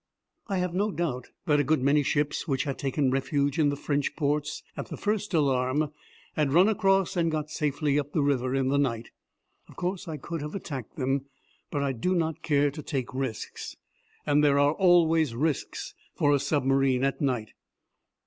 I 0.47 0.57
have 0.57 0.73
no 0.73 0.89
doubt 0.89 1.29
that 1.45 1.59
a 1.59 1.63
good 1.63 1.83
many 1.83 2.01
ships 2.01 2.47
which 2.47 2.63
had 2.63 2.79
taken 2.79 3.11
refuge 3.11 3.59
in 3.59 3.69
the 3.69 3.75
French 3.75 4.15
ports 4.15 4.63
at 4.75 4.87
the 4.87 4.97
first 4.97 5.31
alarm 5.31 5.91
had 6.35 6.53
run 6.53 6.67
across 6.67 7.15
and 7.15 7.29
got 7.29 7.51
safely 7.51 7.99
up 7.99 8.11
the 8.11 8.23
river 8.23 8.55
in 8.55 8.69
the 8.69 8.79
night. 8.79 9.11
Of 9.69 9.75
course 9.75 10.07
I 10.07 10.17
could 10.17 10.41
have 10.41 10.55
attacked 10.55 10.95
them, 10.95 11.27
but 11.69 11.83
I 11.83 11.91
do 11.91 12.15
not 12.15 12.41
care 12.41 12.71
to 12.71 12.81
take 12.81 13.13
risks 13.13 13.77
and 14.25 14.43
there 14.43 14.57
are 14.57 14.73
always 14.73 15.35
risks 15.35 15.93
for 16.15 16.33
a 16.33 16.39
submarine 16.39 17.03
at 17.03 17.21
night. 17.21 17.51